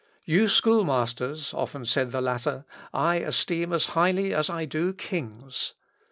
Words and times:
"You 0.25 0.47
schoolmasters," 0.47 1.53
often 1.53 1.85
said 1.85 2.11
the 2.11 2.21
latter, 2.21 2.65
"I 2.91 3.17
esteem 3.17 3.71
as 3.71 3.85
highly 3.93 4.33
as 4.33 4.49
I 4.49 4.65
do 4.65 4.93
kings." 4.93 5.75